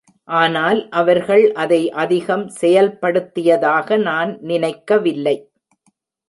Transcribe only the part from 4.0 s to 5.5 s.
நான் நினைக்கவில்லை.